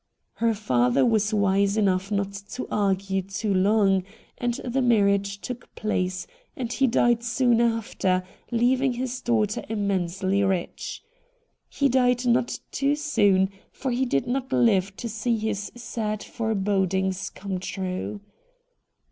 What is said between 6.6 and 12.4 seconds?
he died soon after, leaving his daughter immensely rich. He died